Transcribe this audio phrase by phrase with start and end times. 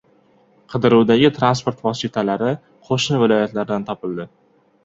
[0.73, 2.49] Qidiruvdagi transport vositalari
[2.89, 4.31] qo‘shni viloyatlardan topildi